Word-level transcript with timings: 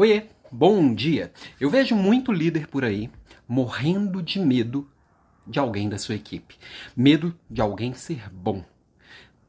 Oiê, 0.00 0.22
bom 0.50 0.94
dia. 0.94 1.30
Eu 1.60 1.68
vejo 1.68 1.94
muito 1.94 2.32
líder 2.32 2.66
por 2.68 2.86
aí 2.86 3.10
morrendo 3.46 4.22
de 4.22 4.40
medo 4.40 4.88
de 5.46 5.58
alguém 5.58 5.90
da 5.90 5.98
sua 5.98 6.14
equipe. 6.14 6.56
Medo 6.96 7.38
de 7.50 7.60
alguém 7.60 7.92
ser 7.92 8.30
bom. 8.32 8.64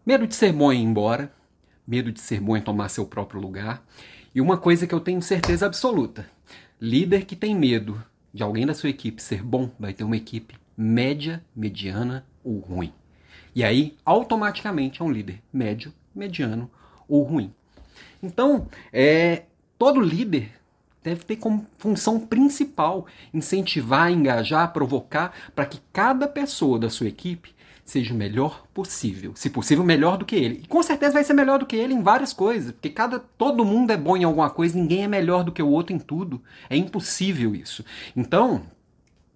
Medo 0.05 0.27
de 0.27 0.35
ser 0.35 0.51
bom 0.51 0.69
em 0.69 0.81
ir 0.81 0.83
embora, 0.83 1.33
medo 1.87 2.11
de 2.11 2.19
ser 2.19 2.41
bom 2.41 2.57
em 2.57 2.61
tomar 2.61 2.89
seu 2.89 3.05
próprio 3.05 3.39
lugar. 3.39 3.81
E 4.35 4.41
uma 4.41 4.57
coisa 4.57 4.85
que 4.85 4.93
eu 4.93 4.99
tenho 4.99 5.21
certeza 5.21 5.65
absoluta: 5.65 6.29
líder 6.81 7.23
que 7.23 7.37
tem 7.37 7.55
medo 7.55 8.03
de 8.33 8.43
alguém 8.43 8.65
da 8.65 8.73
sua 8.73 8.89
equipe 8.89 9.23
ser 9.23 9.41
bom 9.41 9.71
vai 9.79 9.93
ter 9.93 10.03
uma 10.03 10.17
equipe 10.17 10.55
média, 10.75 11.41
mediana 11.55 12.25
ou 12.43 12.59
ruim. 12.59 12.93
E 13.55 13.63
aí, 13.63 13.95
automaticamente, 14.03 15.01
é 15.01 15.05
um 15.05 15.11
líder 15.13 15.41
médio, 15.53 15.93
mediano 16.13 16.69
ou 17.07 17.23
ruim. 17.23 17.53
Então, 18.21 18.67
é, 18.91 19.43
todo 19.81 19.99
líder 19.99 20.51
deve 21.03 21.23
ter 21.23 21.37
como 21.37 21.65
função 21.79 22.19
principal 22.19 23.07
incentivar, 23.33 24.11
engajar, 24.11 24.71
provocar 24.71 25.33
para 25.55 25.65
que 25.65 25.79
cada 25.91 26.27
pessoa 26.27 26.77
da 26.77 26.87
sua 26.87 27.07
equipe 27.07 27.55
seja 27.83 28.13
o 28.13 28.15
melhor 28.15 28.63
possível, 28.75 29.31
se 29.33 29.49
possível 29.49 29.83
melhor 29.83 30.19
do 30.19 30.25
que 30.25 30.35
ele. 30.35 30.61
E 30.63 30.67
com 30.67 30.83
certeza 30.83 31.13
vai 31.13 31.23
ser 31.23 31.33
melhor 31.33 31.57
do 31.57 31.65
que 31.65 31.75
ele 31.75 31.95
em 31.95 32.03
várias 32.03 32.31
coisas, 32.31 32.73
porque 32.73 32.91
cada 32.91 33.17
todo 33.17 33.65
mundo 33.65 33.89
é 33.89 33.97
bom 33.97 34.15
em 34.15 34.23
alguma 34.23 34.51
coisa, 34.51 34.77
ninguém 34.77 35.03
é 35.03 35.07
melhor 35.07 35.43
do 35.43 35.51
que 35.51 35.63
o 35.63 35.67
outro 35.67 35.95
em 35.95 35.99
tudo. 35.99 36.39
É 36.69 36.77
impossível 36.77 37.55
isso. 37.55 37.83
Então, 38.15 38.61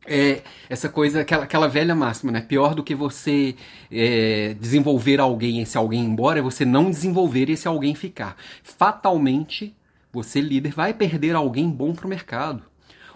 é, 0.06 0.44
essa 0.70 0.88
coisa, 0.88 1.22
aquela, 1.22 1.46
aquela 1.46 1.68
velha 1.68 1.96
máxima, 1.96 2.32
né? 2.32 2.42
Pior 2.42 2.76
do 2.76 2.84
que 2.84 2.94
você 2.94 3.56
é, 3.92 4.56
desenvolver 4.60 5.20
alguém 5.20 5.60
esse 5.60 5.76
alguém 5.76 6.06
embora 6.06 6.38
é 6.38 6.44
você 6.44 6.64
não 6.64 6.92
desenvolver 6.92 7.50
e 7.50 7.54
esse 7.54 7.68
alguém 7.68 7.96
ficar. 7.96 8.38
Fatalmente, 8.62 9.76
você, 10.16 10.40
líder, 10.40 10.74
vai 10.74 10.94
perder 10.94 11.36
alguém 11.36 11.70
bom 11.70 11.94
para 11.94 12.06
o 12.06 12.10
mercado. 12.10 12.64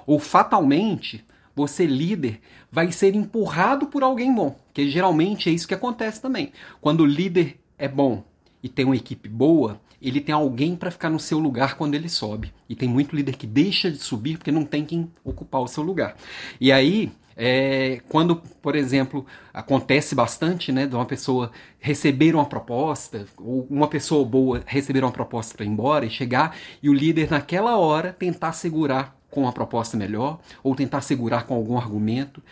Ou 0.05 0.19
fatalmente, 0.19 1.25
você, 1.55 1.85
líder, 1.85 2.41
vai 2.71 2.91
ser 2.91 3.15
empurrado 3.15 3.87
por 3.87 4.03
alguém 4.03 4.33
bom. 4.33 4.59
Que 4.73 4.89
geralmente 4.89 5.49
é 5.49 5.51
isso 5.51 5.67
que 5.67 5.73
acontece 5.73 6.21
também. 6.21 6.51
Quando 6.81 7.01
o 7.01 7.05
líder 7.05 7.59
é 7.77 7.87
bom 7.87 8.23
e 8.61 8.69
tem 8.69 8.85
uma 8.85 8.95
equipe 8.95 9.29
boa, 9.29 9.79
ele 10.01 10.21
tem 10.21 10.33
alguém 10.33 10.75
para 10.75 10.91
ficar 10.91 11.09
no 11.09 11.19
seu 11.19 11.39
lugar 11.39 11.75
quando 11.75 11.95
ele 11.95 12.09
sobe. 12.09 12.53
E 12.67 12.75
tem 12.75 12.87
muito 12.87 13.15
líder 13.15 13.35
que 13.35 13.47
deixa 13.47 13.91
de 13.91 13.97
subir 13.97 14.37
porque 14.37 14.51
não 14.51 14.63
tem 14.63 14.85
quem 14.85 15.11
ocupar 15.23 15.61
o 15.61 15.67
seu 15.67 15.83
lugar. 15.83 16.15
E 16.59 16.71
aí, 16.71 17.11
é, 17.35 18.01
quando, 18.09 18.35
por 18.35 18.75
exemplo, 18.75 19.25
acontece 19.53 20.13
bastante 20.13 20.71
né, 20.71 20.85
de 20.85 20.95
uma 20.95 21.05
pessoa 21.05 21.51
receber 21.79 22.35
uma 22.35 22.45
proposta, 22.45 23.25
ou 23.37 23.65
uma 23.69 23.87
pessoa 23.87 24.25
boa 24.25 24.61
receber 24.65 25.03
uma 25.03 25.11
proposta 25.11 25.55
para 25.55 25.65
ir 25.65 25.69
embora 25.69 26.05
e 26.05 26.09
chegar, 26.09 26.55
e 26.83 26.89
o 26.89 26.93
líder 26.93 27.31
naquela 27.31 27.77
hora 27.77 28.11
tentar 28.11 28.53
segurar 28.53 29.17
com 29.29 29.41
uma 29.41 29.53
proposta 29.53 29.95
melhor, 29.95 30.39
ou 30.61 30.75
tentar 30.75 31.01
segurar 31.01 31.45
com 31.45 31.53
algum 31.53 31.77
argumento. 31.77 32.43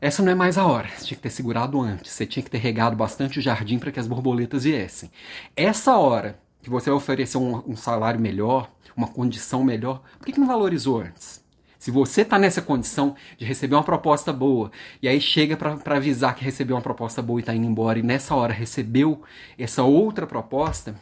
Essa 0.00 0.22
não 0.22 0.32
é 0.32 0.34
mais 0.34 0.56
a 0.56 0.66
hora. 0.66 0.88
Você 0.88 1.06
tinha 1.06 1.16
que 1.16 1.22
ter 1.22 1.30
segurado 1.30 1.80
antes. 1.80 2.12
Você 2.12 2.24
tinha 2.26 2.42
que 2.42 2.50
ter 2.50 2.58
regado 2.58 2.96
bastante 2.96 3.38
o 3.38 3.42
jardim 3.42 3.78
para 3.78 3.92
que 3.92 4.00
as 4.00 4.06
borboletas 4.06 4.64
viessem. 4.64 5.10
Essa 5.54 5.96
hora 5.96 6.40
que 6.62 6.70
você 6.70 6.88
vai 6.88 6.96
oferecer 6.96 7.36
um, 7.36 7.62
um 7.66 7.76
salário 7.76 8.18
melhor, 8.18 8.70
uma 8.96 9.08
condição 9.08 9.62
melhor, 9.62 10.02
por 10.18 10.26
que, 10.26 10.32
que 10.32 10.40
não 10.40 10.46
valorizou 10.46 11.00
antes? 11.00 11.44
Se 11.78 11.90
você 11.90 12.22
está 12.22 12.38
nessa 12.38 12.60
condição 12.60 13.16
de 13.38 13.44
receber 13.44 13.74
uma 13.74 13.82
proposta 13.82 14.32
boa, 14.32 14.70
e 15.02 15.08
aí 15.08 15.18
chega 15.20 15.56
para 15.56 15.96
avisar 15.96 16.34
que 16.34 16.44
recebeu 16.44 16.76
uma 16.76 16.82
proposta 16.82 17.22
boa 17.22 17.40
e 17.40 17.42
está 17.42 17.54
indo 17.54 17.66
embora, 17.66 17.98
e 17.98 18.02
nessa 18.02 18.34
hora 18.34 18.52
recebeu 18.52 19.22
essa 19.58 19.82
outra 19.82 20.26
proposta, 20.26 20.94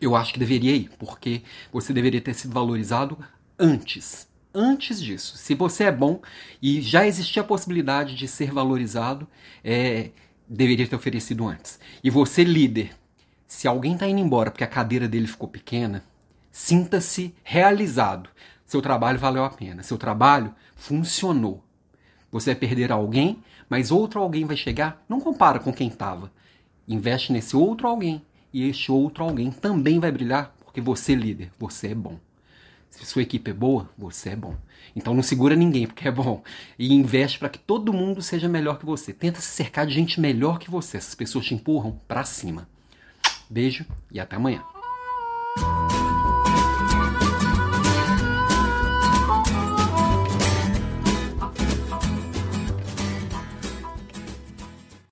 eu 0.00 0.16
acho 0.16 0.32
que 0.32 0.38
deveria 0.40 0.74
ir, 0.74 0.90
porque 0.98 1.42
você 1.72 1.92
deveria 1.92 2.20
ter 2.20 2.34
sido 2.34 2.52
valorizado 2.52 3.16
antes. 3.56 4.26
Antes 4.54 5.02
disso. 5.02 5.36
Se 5.36 5.54
você 5.54 5.84
é 5.84 5.92
bom 5.92 6.20
e 6.62 6.80
já 6.80 7.06
existia 7.06 7.42
a 7.42 7.44
possibilidade 7.44 8.14
de 8.14 8.28
ser 8.28 8.52
valorizado, 8.52 9.26
é, 9.64 10.10
deveria 10.48 10.86
ter 10.86 10.94
oferecido 10.94 11.48
antes. 11.48 11.80
E 12.04 12.08
você, 12.08 12.44
líder, 12.44 12.92
se 13.48 13.66
alguém 13.66 13.94
está 13.94 14.06
indo 14.06 14.20
embora 14.20 14.50
porque 14.52 14.62
a 14.62 14.68
cadeira 14.68 15.08
dele 15.08 15.26
ficou 15.26 15.48
pequena, 15.48 16.04
sinta-se 16.52 17.34
realizado. 17.42 18.30
Seu 18.64 18.80
trabalho 18.80 19.18
valeu 19.18 19.44
a 19.44 19.50
pena. 19.50 19.82
Seu 19.82 19.98
trabalho 19.98 20.54
funcionou. 20.76 21.62
Você 22.30 22.52
vai 22.52 22.60
perder 22.60 22.92
alguém, 22.92 23.42
mas 23.68 23.90
outro 23.90 24.20
alguém 24.20 24.44
vai 24.44 24.56
chegar. 24.56 25.04
Não 25.08 25.20
compara 25.20 25.58
com 25.58 25.72
quem 25.72 25.88
estava. 25.88 26.30
Investe 26.86 27.32
nesse 27.32 27.56
outro 27.56 27.88
alguém. 27.88 28.22
E 28.52 28.68
este 28.68 28.92
outro 28.92 29.24
alguém 29.24 29.50
também 29.50 29.98
vai 29.98 30.12
brilhar 30.12 30.54
porque 30.64 30.80
você, 30.80 31.14
líder, 31.14 31.50
você 31.58 31.88
é 31.88 31.94
bom. 31.94 32.18
Se 32.94 33.04
sua 33.04 33.22
equipe 33.22 33.50
é 33.50 33.54
boa, 33.54 33.90
você 33.98 34.30
é 34.30 34.36
bom. 34.36 34.54
Então 34.94 35.12
não 35.12 35.22
segura 35.22 35.56
ninguém 35.56 35.84
porque 35.84 36.06
é 36.06 36.12
bom. 36.12 36.44
E 36.78 36.94
investe 36.94 37.40
para 37.40 37.48
que 37.48 37.58
todo 37.58 37.92
mundo 37.92 38.22
seja 38.22 38.48
melhor 38.48 38.78
que 38.78 38.86
você. 38.86 39.12
Tenta 39.12 39.40
se 39.40 39.48
cercar 39.48 39.84
de 39.84 39.92
gente 39.92 40.20
melhor 40.20 40.60
que 40.60 40.70
você. 40.70 40.96
Essas 40.96 41.14
pessoas 41.14 41.44
te 41.44 41.54
empurram 41.54 41.98
para 42.06 42.24
cima. 42.24 42.68
Beijo 43.50 43.84
e 44.12 44.20
até 44.20 44.36
amanhã. 44.36 44.73